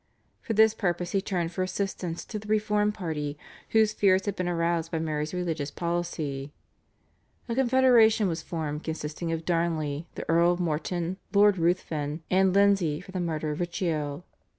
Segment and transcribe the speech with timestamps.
[0.41, 3.37] For this purpose he turned for assistance to the reformed party
[3.69, 6.51] whose fears had been aroused by Mary's religious policy.
[7.47, 12.99] A confederation was formed consisting of Darnley, the Earl of Morton, Lord Ruthven, and Lindsay
[12.99, 14.23] for the murder of Riccio.